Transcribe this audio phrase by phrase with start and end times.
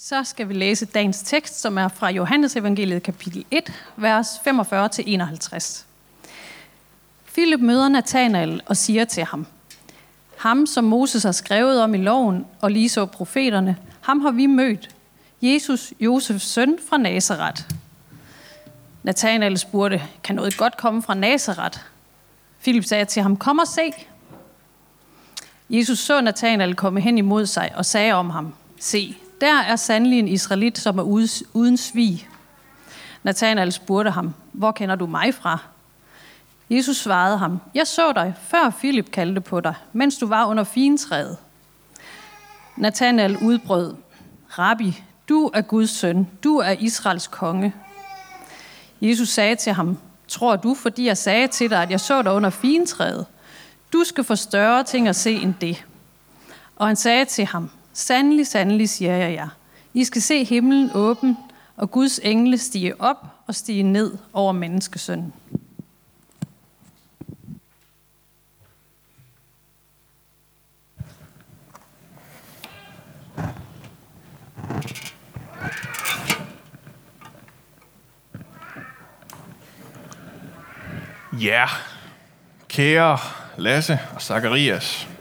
[0.00, 5.84] Så skal vi læse dagens tekst, som er fra Johannes evangeliet kapitel 1, vers 45-51.
[7.32, 9.46] Philip møder Nathanael og siger til ham,
[10.36, 14.46] Ham, som Moses har skrevet om i loven og lige så profeterne, ham har vi
[14.46, 14.88] mødt.
[15.42, 17.62] Jesus, Josefs søn fra Nazareth.
[19.02, 21.78] Nathanael spurgte, kan noget godt komme fra Nazareth?
[22.62, 23.92] Philip sagde til ham, kom og se.
[25.70, 30.18] Jesus så Nathanael komme hen imod sig og sagde om ham, se, der er sandelig
[30.18, 31.02] en israelit, som er
[31.54, 32.28] uden svig.
[33.22, 35.58] Nathanael spurgte ham, hvor kender du mig fra?
[36.70, 40.64] Jesus svarede ham, jeg så dig, før Philip kaldte på dig, mens du var under
[40.64, 41.36] fintræet.
[42.76, 43.94] Nathanael udbrød,
[44.58, 47.74] Rabbi, du er Guds søn, du er Israels konge.
[49.00, 52.32] Jesus sagde til ham, tror du, fordi jeg sagde til dig, at jeg så dig
[52.32, 53.26] under fintræet?
[53.92, 55.84] Du skal få større ting at se end det.
[56.76, 59.48] Og han sagde til ham, Sandelig, sandelig, siger jeg jer.
[59.94, 61.36] I skal se himlen åben,
[61.76, 65.32] og Guds engle stige op og stige ned over menneskesønnen.
[81.40, 81.66] Ja,
[82.68, 83.18] kære
[83.56, 85.17] Lasse og Zacharias.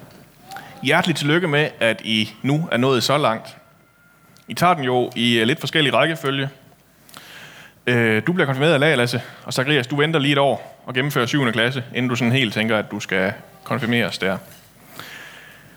[0.84, 3.58] Hjerteligt tillykke med, at I nu er nået så langt.
[4.48, 6.50] I tager den jo i øh, lidt forskellige rækkefølge.
[7.88, 10.94] Øh, du bliver konfirmeret af lag, Lasse, og Zacharias, du venter lige et år og
[10.94, 11.52] gennemfører 7.
[11.52, 13.34] klasse, inden du sådan helt tænker, at du skal
[13.64, 14.38] konfirmeres der.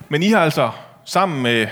[0.08, 0.70] Men I har altså
[1.04, 1.66] sammen med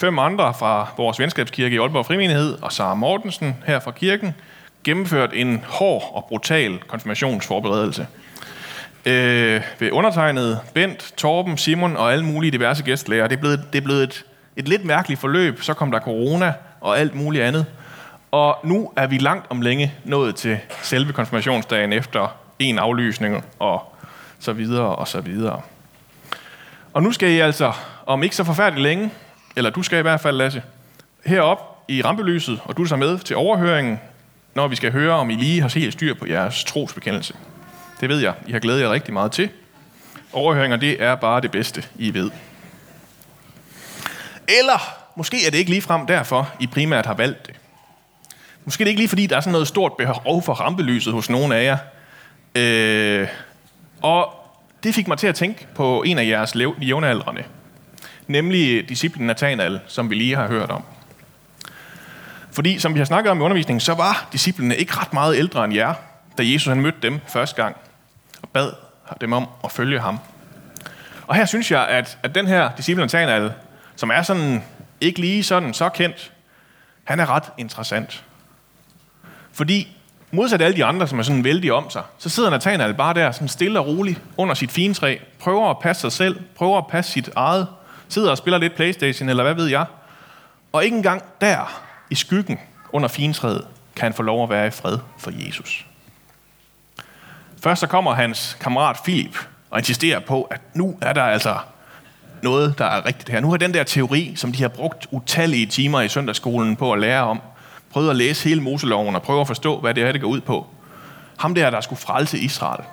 [0.00, 4.34] fem andre fra vores venskabskirke i Aalborg Frimenighed og Sara Mortensen her fra kirken
[4.84, 8.06] gennemført en hård og brutal konfirmationsforberedelse–
[9.06, 13.26] øh, ved undertegnet, Bent, Torben, Simon og alle mulige diverse gæstlæger.
[13.26, 14.24] Det er blevet, det er blevet et,
[14.56, 15.62] et lidt mærkeligt forløb.
[15.62, 17.66] Så kom der corona og alt muligt andet.
[18.30, 23.96] Og nu er vi langt om længe nået til selve konfirmationsdagen efter en aflysning og
[24.38, 25.60] så videre og så videre.
[26.92, 27.72] Og nu skal I altså,
[28.06, 29.10] om ikke så forfærdeligt længe,
[29.56, 30.62] eller du skal i hvert fald, Lasse,
[31.24, 34.00] herop i rampelyset, og du er med til overhøringen,
[34.54, 37.34] når vi skal høre, om I lige har helt styr på jeres trosbekendelse.
[38.00, 38.34] Det ved jeg.
[38.46, 39.50] I har glædet jer rigtig meget til.
[40.32, 42.30] Overhøringer, det er bare det bedste, I ved.
[44.48, 47.54] Eller måske er det ikke lige frem derfor, I primært har valgt det.
[48.64, 51.30] Måske er det ikke lige fordi, der er sådan noget stort behov for rampelyset hos
[51.30, 51.78] nogen af jer.
[52.54, 53.28] Øh,
[54.02, 54.32] og
[54.82, 57.42] det fik mig til at tænke på en af jeres jævnaldrende.
[58.26, 60.84] Nemlig disciplen Nathanael, som vi lige har hørt om.
[62.52, 65.64] Fordi, som vi har snakket om i undervisningen, så var disciplene ikke ret meget ældre
[65.64, 65.94] end jer,
[66.38, 67.76] da Jesus han mødte dem første gang
[68.52, 68.72] bad
[69.20, 70.18] dem om at følge ham.
[71.26, 73.52] Og her synes jeg, at, at den her disciple Nathanael,
[73.96, 74.64] som er sådan
[75.00, 76.32] ikke lige sådan så kendt,
[77.04, 78.24] han er ret interessant.
[79.52, 79.96] Fordi
[80.30, 83.32] modsat alle de andre, som er sådan vældig om sig, så sidder Nathanael bare der
[83.32, 87.12] sådan stille og roligt under sit fintræ, prøver at passe sig selv, prøver at passe
[87.12, 87.68] sit eget,
[88.08, 89.86] sidder og spiller lidt Playstation, eller hvad ved jeg.
[90.72, 92.58] Og ikke engang der, i skyggen
[92.92, 95.86] under fintræet, kan han få lov at være i fred for Jesus.
[97.62, 99.38] Først så kommer hans kammerat Philip
[99.70, 101.56] og insisterer på, at nu er der altså
[102.42, 103.40] noget, der er rigtigt her.
[103.40, 107.00] Nu har den der teori, som de har brugt utallige timer i søndagsskolen på at
[107.00, 107.40] lære om,
[107.90, 110.40] prøvet at læse hele Moseloven og prøve at forstå, hvad det er, det går ud
[110.40, 110.66] på.
[111.38, 112.84] Ham der, der skulle frelse Israel.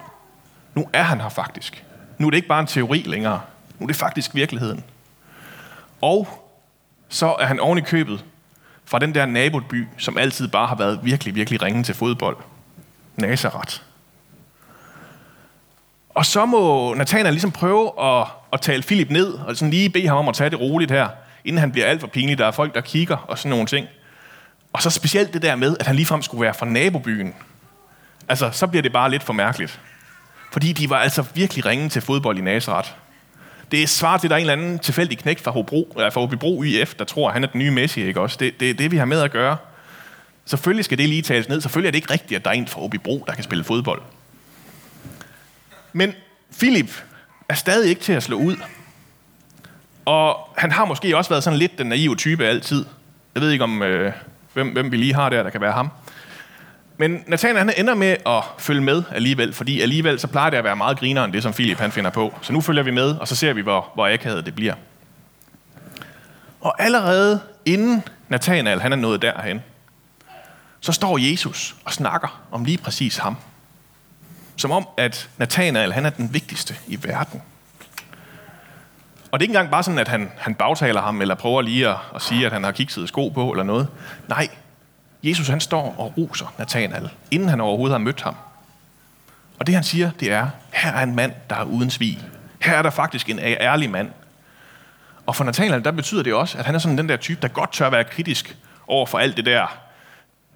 [0.75, 1.83] Nu er han her faktisk.
[2.17, 3.41] Nu er det ikke bare en teori længere.
[3.79, 4.83] Nu er det faktisk virkeligheden.
[6.01, 6.27] Og
[7.09, 8.25] så er han oven i købet
[8.85, 12.37] fra den der naboby, som altid bare har været virkelig, virkelig ringen til fodbold.
[13.15, 13.81] Nazareth.
[16.17, 20.07] Og så må Nathanael ligesom prøve at, at tale Philip ned, og sådan lige bede
[20.07, 21.07] ham om at tage det roligt her,
[21.45, 22.37] inden han bliver alt for pinlig.
[22.37, 23.87] Der er folk, der kigger og sådan nogle ting.
[24.73, 27.33] Og så specielt det der med, at han ligefrem skulle være fra nabobyen.
[28.29, 29.79] Altså, så bliver det bare lidt for mærkeligt.
[30.51, 32.89] Fordi de var altså virkelig ringe til fodbold i Nazareth.
[33.71, 36.09] Det er svar til, at der er en eller anden tilfældig knægt fra Hobro, eller
[36.09, 38.37] fra Hobro IF, der tror, at han er den nye Messi, ikke også?
[38.39, 39.57] Det er det, det, vi har med at gøre.
[40.45, 41.61] Selvfølgelig skal det lige tales ned.
[41.61, 44.01] Selvfølgelig er det ikke rigtigt, at der er en fra Hobro, der kan spille fodbold.
[45.97, 46.13] Men
[46.57, 47.03] Philip
[47.49, 48.55] er stadig ikke til at slå ud.
[50.05, 52.85] Og han har måske også været sådan lidt den naive type altid.
[53.35, 54.13] Jeg ved ikke, om øh,
[54.53, 55.89] hvem, hvem vi lige har der, der kan være ham.
[56.97, 60.63] Men Nathan han ender med at følge med alligevel, fordi alligevel så plejer det at
[60.63, 62.33] være meget grinere end det, som Philip han finder på.
[62.41, 64.73] Så nu følger vi med, og så ser vi, hvor, hvor akavet det bliver.
[66.61, 69.61] Og allerede inden Nathanael han er nået derhen,
[70.79, 73.37] så står Jesus og snakker om lige præcis ham.
[74.57, 77.41] Som om, at Nathanael han er den vigtigste i verden.
[79.31, 81.89] Og det er ikke engang bare sådan, at han, han bagtaler ham, eller prøver lige
[81.89, 83.87] at, at sige, at han har kikset sko på, eller noget.
[84.27, 84.47] Nej,
[85.23, 88.35] Jesus han står og roser Nathanael, inden han overhovedet har mødt ham.
[89.59, 92.19] Og det han siger, det er, her er en mand, der er uden svig.
[92.61, 94.11] Her er der faktisk en ærlig mand.
[95.25, 97.47] Og for Nathanael, der betyder det også, at han er sådan den der type, der
[97.47, 98.57] godt tør være kritisk
[98.87, 99.79] over for alt det der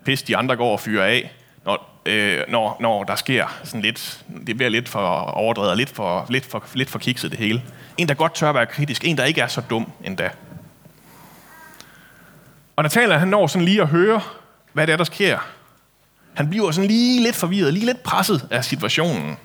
[0.05, 1.31] pis, de andre går og fyrer af,
[1.65, 6.25] når, øh, når, når der sker sådan lidt, det bliver lidt for overdrevet, lidt for,
[6.29, 7.63] lidt, for, lidt for kikset det hele.
[7.97, 10.29] En, der godt tør være kritisk, en, der ikke er så dum endda.
[12.75, 14.21] Og Natalia, han når sådan lige at høre,
[14.73, 15.39] hvad det er, der sker.
[16.33, 19.37] Han bliver sådan lige lidt forvirret, lige lidt presset af situationen.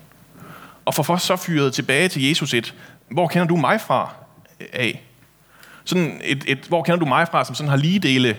[0.85, 2.73] Og får så fyret tilbage til Jesus et,
[3.11, 4.13] hvor kender du mig fra
[4.73, 5.03] af?
[5.85, 8.37] Sådan et, et, hvor kender du mig fra, som sådan har lige dele,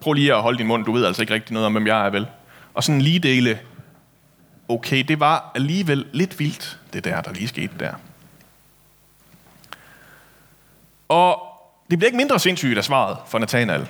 [0.00, 2.06] prøv lige at holde din mund, du ved altså ikke rigtig noget om, hvem jeg
[2.06, 2.26] er, vel?
[2.76, 3.58] Og sådan lige dele,
[4.68, 7.92] okay, det var alligevel lidt vildt, det der, der lige skete der.
[11.08, 11.42] Og
[11.90, 13.86] det bliver ikke mindre sindssygt af svaret for Nathanael.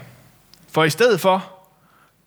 [0.73, 1.53] For i stedet for,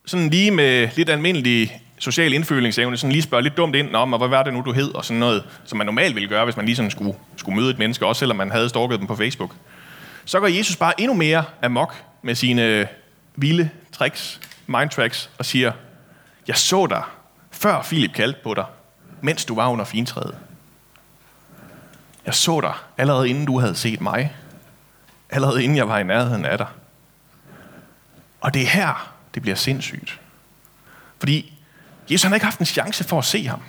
[0.06, 4.28] sådan lige med lidt almindelig social indfølingsevne, sådan lige spørge lidt dumt ind om, hvad
[4.28, 6.66] var det nu, du hed, og sådan noget, som man normalt ville gøre, hvis man
[6.66, 9.54] lige sådan skulle, skulle møde et menneske, også selvom man havde stalket dem på Facebook.
[10.24, 12.86] Så går Jesus bare endnu mere amok med sine øh,
[13.36, 15.72] vilde tricks, mind tricks, og siger,
[16.50, 17.02] jeg så dig,
[17.50, 18.64] før Philip kaldte på dig,
[19.20, 20.38] mens du var under fintræet.
[22.26, 24.36] Jeg så dig, allerede inden du havde set mig.
[25.30, 26.66] Allerede inden jeg var i nærheden af dig.
[28.40, 30.20] Og det er her, det bliver sindssygt.
[31.18, 31.58] Fordi
[32.10, 33.62] Jesus han har ikke haft en chance for at se ham.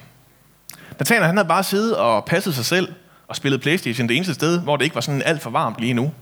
[1.00, 2.94] Nathanael han havde bare siddet og passet sig selv
[3.28, 5.94] og spillet Playstation det eneste sted, hvor det ikke var sådan alt for varmt lige
[5.94, 6.13] nu.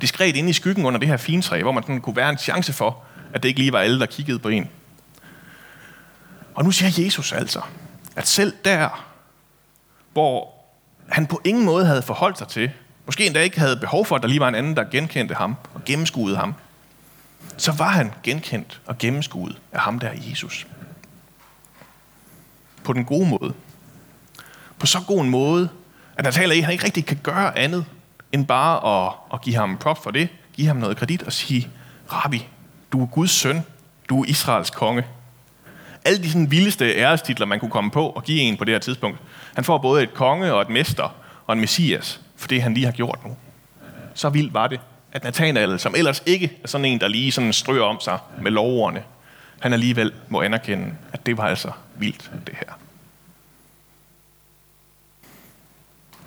[0.00, 2.72] Diskret inde i skyggen under det her fintræ, hvor man sådan kunne være en chance
[2.72, 3.02] for,
[3.34, 4.70] at det ikke lige var alle, der kiggede på en.
[6.60, 7.60] Og nu siger Jesus altså,
[8.16, 9.06] at selv der,
[10.12, 10.54] hvor
[11.08, 12.70] han på ingen måde havde forholdt sig til,
[13.06, 15.56] måske endda ikke havde behov for, at der lige var en anden, der genkendte ham
[15.74, 16.54] og gennemskuede ham,
[17.56, 20.66] så var han genkendt og gennemskuet af ham der Jesus.
[22.84, 23.54] På den gode måde.
[24.78, 25.68] På så god en måde,
[26.16, 27.84] at der taler i, at han ikke rigtig kan gøre andet,
[28.32, 31.68] end bare at, at give ham prop for det, give ham noget kredit og sige,
[32.12, 32.48] Rabbi,
[32.92, 33.62] du er Guds søn,
[34.08, 35.04] du er Israels konge.
[36.04, 38.78] Alle de sådan vildeste ærestitler, man kunne komme på og give en på det her
[38.78, 39.18] tidspunkt.
[39.54, 41.14] Han får både et konge og et mester
[41.46, 43.36] og en messias, for det han lige har gjort nu.
[44.14, 44.80] Så vildt var det,
[45.12, 48.50] at Nathanael, som ellers ikke er sådan en, der lige sådan strøger om sig med
[48.50, 49.02] lovordene,
[49.60, 52.78] han alligevel må anerkende, at det var altså vildt, det her.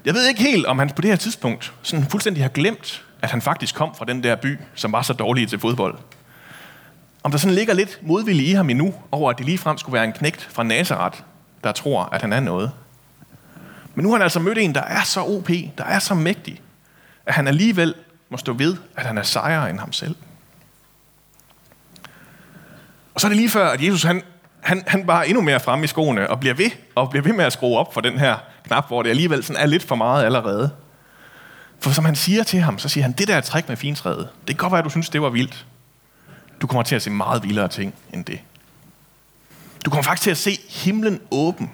[0.06, 3.32] Jeg ved ikke helt, om han på det her tidspunkt sådan fuldstændig har glemt, at
[3.32, 5.98] han faktisk kom fra den der by, som var så dårlig til fodbold.
[7.24, 10.04] Om der sådan ligger lidt modvilje i ham endnu, over at det ligefrem skulle være
[10.04, 11.20] en knægt fra Nazareth,
[11.64, 12.72] der tror, at han er noget.
[13.96, 16.62] Men nu har han altså mødt en, der er så OP, der er så mægtig,
[17.26, 17.96] at han alligevel
[18.30, 20.16] må stå ved, at han er sejere end ham selv.
[23.16, 24.22] Og så er det lige før, at Jesus han,
[24.62, 27.46] han, han bare endnu mere frem i skoene og bliver ved, og bliver ved med
[27.46, 30.26] at skrue op for den her knap, hvor det alligevel sådan er lidt for meget
[30.26, 30.72] allerede.
[31.80, 34.48] For som han siger til ham, så siger han, det der træk med fintræet, det
[34.48, 35.66] kan godt være, at du synes, det var vildt.
[36.64, 38.40] Du kommer til at se meget vildere ting end det.
[39.86, 41.72] Du kommer faktisk til at se himlen åben,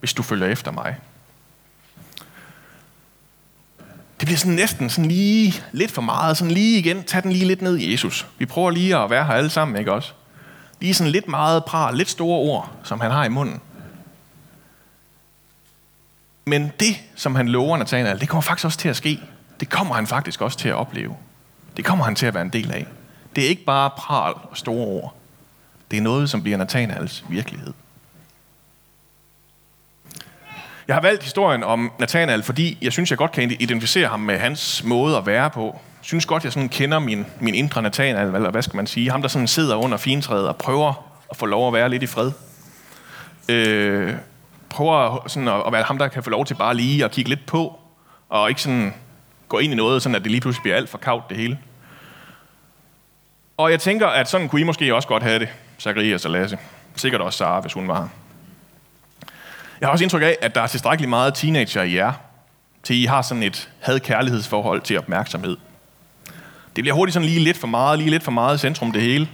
[0.00, 0.96] hvis du følger efter mig.
[4.20, 7.44] Det bliver sådan næsten sådan lige lidt for meget, sådan lige igen, tag den lige
[7.44, 8.26] lidt ned i Jesus.
[8.38, 10.12] Vi prøver lige at være her alle sammen, ikke også?
[10.80, 13.60] Lige sådan lidt meget pral, lidt store ord, som han har i munden.
[16.44, 19.20] Men det, som han lover Nathanael, det kommer faktisk også til at ske.
[19.60, 21.16] Det kommer han faktisk også til at opleve.
[21.76, 22.86] Det kommer han til at være en del af.
[23.36, 25.14] Det er ikke bare pral og store ord.
[25.90, 27.72] Det er noget, som bliver Nathanaels virkelighed.
[30.88, 34.38] Jeg har valgt historien om Nathanael, fordi jeg synes, jeg godt kan identificere ham med
[34.38, 35.64] hans måde at være på.
[35.64, 39.10] Jeg synes godt, jeg sådan kender min, min indre Nathanael, eller hvad skal man sige.
[39.10, 42.06] Ham, der sådan sidder under fintræet og prøver at få lov at være lidt i
[42.06, 42.32] fred.
[43.48, 44.14] Øh,
[44.68, 47.28] prøver sådan at, at være ham, der kan få lov til bare lige at kigge
[47.28, 47.78] lidt på,
[48.28, 48.94] og ikke sådan
[49.48, 51.58] gå ind i noget, sådan at det lige pludselig bliver alt for kavt det hele.
[53.56, 55.48] Og jeg tænker, at sådan kunne I måske også godt have det,
[55.80, 56.58] Zacharias og Lasse.
[56.96, 58.08] Sikkert også Sara, hvis hun var her.
[59.80, 62.12] Jeg har også indtryk af, at der er tilstrækkeligt meget teenager i jer,
[62.82, 65.56] til I har sådan et had-kærlighedsforhold til opmærksomhed.
[66.76, 69.28] Det bliver hurtigt sådan lige lidt for meget, lige lidt for meget centrum det hele.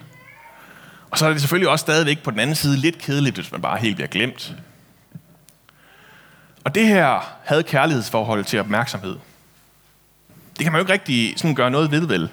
[1.10, 3.62] Og så er det selvfølgelig også stadigvæk på den anden side lidt kedeligt, hvis man
[3.62, 4.54] bare helt bliver glemt.
[6.64, 9.16] Og det her had-kærlighedsforhold til opmærksomhed,
[10.56, 12.30] det kan man jo ikke rigtig sådan gøre noget ved, vel?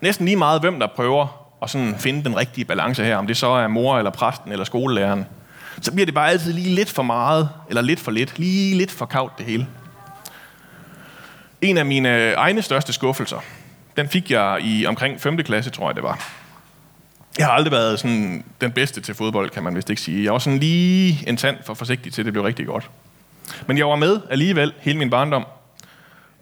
[0.00, 3.36] Næsten lige meget, hvem der prøver at sådan finde den rigtige balance her, om det
[3.36, 5.26] så er mor eller præsten eller skolelæreren,
[5.80, 8.90] så bliver det bare altid lige lidt for meget, eller lidt for lidt, lige lidt
[8.90, 9.66] for kavt det hele.
[11.60, 13.38] En af mine egne største skuffelser,
[13.96, 15.36] den fik jeg i omkring 5.
[15.36, 16.28] klasse, tror jeg det var.
[17.38, 20.24] Jeg har aldrig været sådan den bedste til fodbold, kan man vist ikke sige.
[20.24, 22.90] Jeg var sådan lige en tand for forsigtig til, at det blev rigtig godt.
[23.66, 25.46] Men jeg var med alligevel hele min barndom.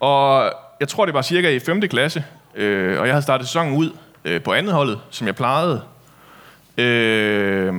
[0.00, 1.80] Og jeg tror, det var cirka i 5.
[1.80, 2.24] klasse,
[2.56, 3.90] øh, og jeg havde startet sæsonen ud
[4.24, 5.82] øh, på andet holdet, som jeg plejede.
[6.76, 7.74] Øh,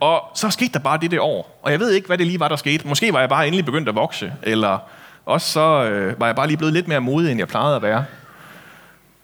[0.00, 1.60] og så skete der bare det det år.
[1.62, 2.88] Og jeg ved ikke, hvad det lige var, der skete.
[2.88, 4.78] Måske var jeg bare endelig begyndt at vokse, eller
[5.26, 7.82] også så øh, var jeg bare lige blevet lidt mere modig, end jeg plejede at
[7.82, 8.04] være.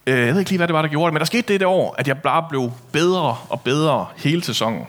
[0.07, 1.61] Øh, jeg ved ikke lige, hvad det var, der gjorde det, men der skete det
[1.61, 4.87] det år, at jeg bare blev bedre og bedre hele sæsonen.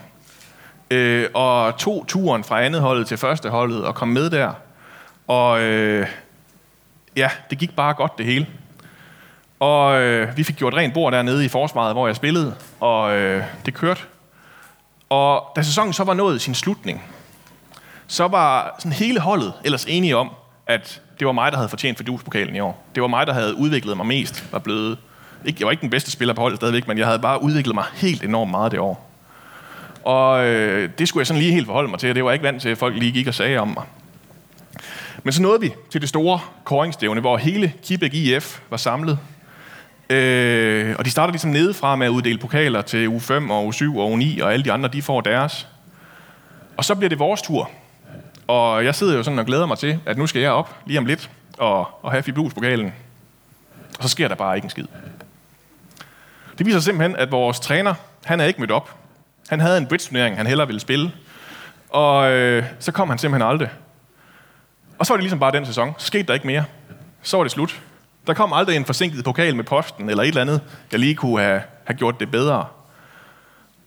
[0.91, 4.51] Øh, og tog turen fra andet holdet til første holdet og kom med der.
[5.27, 6.07] Og øh,
[7.15, 8.47] ja, det gik bare godt det hele.
[9.59, 13.43] Og øh, vi fik gjort rent bord dernede i forsvaret, hvor jeg spillede, og øh,
[13.65, 14.01] det kørte.
[15.09, 17.03] Og da sæsonen så var nået sin slutning,
[18.07, 20.31] så var sådan hele holdet ellers enige om,
[20.67, 22.83] at det var mig, der havde fortjent Fidus-pokalen i år.
[22.95, 24.97] Det var mig, der havde udviklet mig mest, var blevet...
[25.45, 27.75] Ikke, jeg var ikke den bedste spiller på holdet stadigvæk, men jeg havde bare udviklet
[27.75, 29.11] mig helt enormt meget det år.
[30.03, 32.35] Og øh, det skulle jeg sådan lige helt forholde mig til, og det var jeg
[32.35, 33.83] ikke vant til, at folk lige gik og sagde om mig.
[35.23, 39.19] Men så nåede vi til det store koringsstævne, hvor hele Kibæk IF var samlet.
[40.09, 44.13] Øh, og de starter ligesom nedefra med at uddele pokaler til U5 og U7 og
[44.13, 45.67] U9, og alle de andre, de får deres.
[46.77, 47.71] Og så bliver det vores tur.
[48.47, 50.99] Og jeg sidder jo sådan og glæder mig til, at nu skal jeg op lige
[50.99, 52.93] om lidt og, og have Fiblus-pokalen.
[53.97, 54.85] Og så sker der bare ikke en skid.
[56.57, 57.93] Det viser simpelthen, at vores træner,
[58.25, 58.95] han er ikke mødt op.
[59.49, 61.11] Han havde en bridge-turnering, han hellere ville spille.
[61.89, 63.69] Og øh, så kom han simpelthen aldrig.
[64.99, 65.93] Og så var det ligesom bare den sæson.
[65.97, 66.65] Så skete der ikke mere.
[67.21, 67.81] Så var det slut.
[68.27, 71.41] Der kom aldrig en forsinket pokal med posten, eller et eller andet, jeg lige kunne
[71.41, 72.65] have, have gjort det bedre.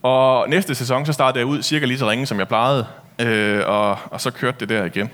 [0.03, 2.87] Og næste sæson, så startede jeg ud cirka lige så ringe, som jeg plejede.
[3.19, 5.11] Øh, og, og så kørte det der igen.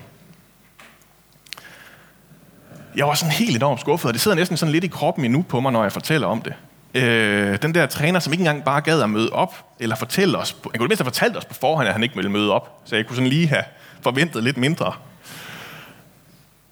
[2.95, 5.41] Jeg var sådan helt enormt skuffet, og det sidder næsten sådan lidt i kroppen endnu
[5.41, 6.53] på mig, når jeg fortæller om det.
[6.93, 10.55] Øh, den der træner, som ikke engang bare gad at møde op, eller fortælle os,
[10.63, 12.95] han kunne mindst have fortalt os på forhånd, at han ikke ville møde op, så
[12.95, 13.63] jeg kunne sådan lige have
[14.01, 14.93] forventet lidt mindre.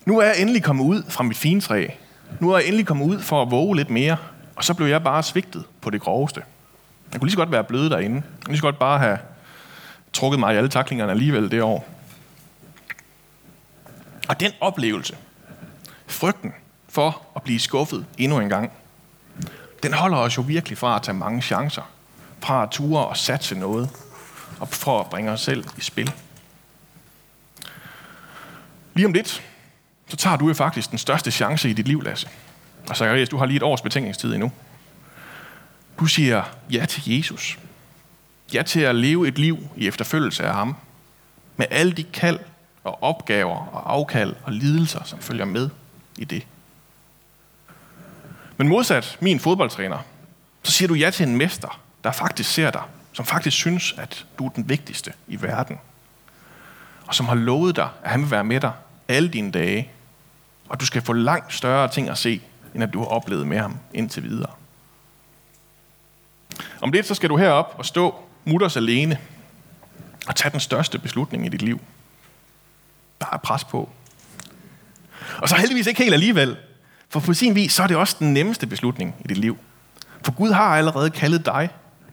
[0.06, 1.88] Nu er jeg endelig kommet ud fra mit fine træ.
[2.40, 4.18] Nu er jeg endelig kommet ud for at våge lidt mere,
[4.56, 6.44] og så blev jeg bare svigtet på det groveste.
[7.12, 8.16] Jeg kunne lige så godt være blød derinde.
[8.16, 9.18] Jeg kunne lige så godt bare have
[10.14, 11.88] trukket mig i alle taklingerne alligevel det år.
[14.30, 15.18] Og den oplevelse,
[16.08, 16.54] frygten
[16.90, 18.72] for at blive skuffet endnu en gang,
[19.84, 21.92] den holder os jo virkelig fra at tage mange chancer,
[22.40, 23.90] fra at ture og satse noget,
[24.60, 26.12] og for at bringe os selv i spil.
[28.94, 29.44] Lige om lidt,
[30.14, 32.28] så tager du jo faktisk den største chance i dit liv, Lasse.
[32.90, 34.52] Og Zacharias, du har lige et års betænkningstid endnu.
[36.00, 37.60] Du siger ja til Jesus.
[38.54, 40.76] Ja til at leve et liv i efterfølgelse af ham.
[41.58, 42.40] Med alle de kald
[42.84, 45.70] og opgaver og afkald og lidelser, som følger med
[46.18, 46.48] i det.
[48.58, 49.98] Men modsat min fodboldtræner,
[50.64, 54.26] så siger du ja til en mester, der faktisk ser dig, som faktisk synes, at
[54.40, 55.78] du er den vigtigste i verden.
[57.08, 58.72] Og som har lovet dig, at han vil være med dig
[59.08, 59.90] alle dine dage.
[60.74, 62.42] Og du skal få langt større ting at se,
[62.74, 64.52] end at du har oplevet med ham indtil videre.
[66.82, 68.16] Om lidt så skal du herop og stå
[68.46, 69.18] mutters alene
[70.28, 71.82] og tage den største beslutning i dit liv.
[73.22, 73.90] Der er pres på.
[75.38, 76.58] Og så heldigvis ikke helt alligevel,
[77.10, 79.58] for på sin vis, så er det også den nemmeste beslutning i dit liv.
[80.26, 81.70] For Gud har allerede kaldet dig.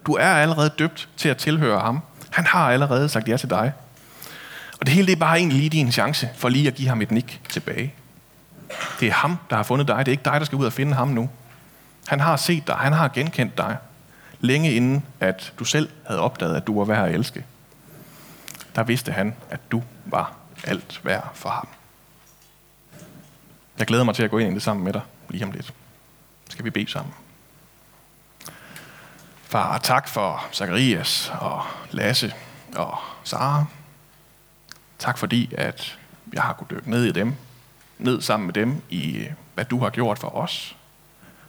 [0.07, 2.01] Du er allerede døbt til at tilhøre ham.
[2.31, 3.73] Han har allerede sagt ja til dig.
[4.81, 7.03] Og det hele det er bare egentlig lige din chance for lige at give ham
[7.03, 7.95] et nik tilbage.
[9.01, 9.99] Det er ham, der har fundet dig.
[9.99, 11.31] Det er ikke dig, der skal ud og finde ham nu.
[12.07, 12.75] Han har set dig.
[12.75, 13.77] Han har genkendt dig.
[14.41, 17.45] Længe inden, at du selv havde opdaget, at du var værd at elske.
[18.75, 21.69] Der vidste han, at du var alt værd for ham.
[23.79, 25.75] Jeg glæder mig til at gå ind i det sammen med dig lige om lidt.
[26.49, 27.15] Skal vi bede sammen?
[29.43, 32.35] Far, tak for Zacharias og Lasse
[32.77, 33.65] og Sara.
[34.99, 35.99] Tak fordi, at
[36.33, 37.35] jeg har kunnet dykke ned i dem,
[38.01, 40.77] ned sammen med dem i, hvad du har gjort for os,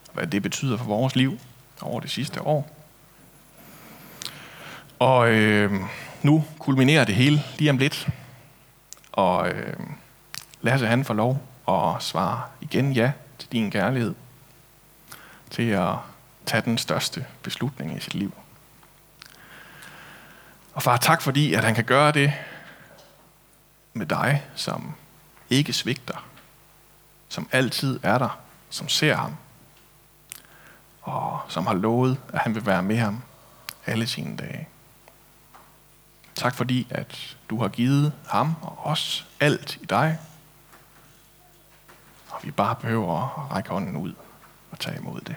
[0.07, 1.39] og hvad det betyder for vores liv
[1.81, 2.77] over det sidste år.
[4.99, 5.71] Og øh,
[6.23, 8.09] nu kulminerer det hele lige om lidt,
[9.11, 9.73] og øh,
[10.61, 14.15] Lasse han får lov at svare igen ja til din kærlighed,
[15.49, 15.95] til at
[16.45, 18.33] tage den største beslutning i sit liv.
[20.73, 22.33] Og far, tak fordi, at han kan gøre det
[23.93, 24.93] med dig, som
[25.49, 26.25] ikke svigter,
[27.31, 29.35] som altid er der, som ser ham,
[31.01, 33.21] og som har lovet, at han vil være med ham
[33.85, 34.67] alle sine dage.
[36.35, 40.19] Tak fordi, at du har givet ham og os alt i dig.
[42.29, 44.13] Og vi bare behøver at række hånden ud
[44.71, 45.35] og tage imod det.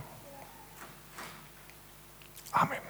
[2.53, 2.84] Amen.